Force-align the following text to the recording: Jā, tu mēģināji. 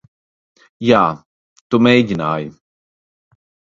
Jā, 0.87 1.01
tu 1.69 1.81
mēģināji. 1.89 2.51